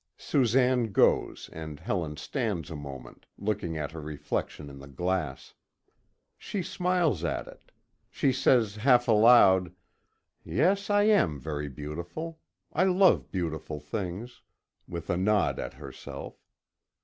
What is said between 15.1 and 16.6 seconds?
nod at herself.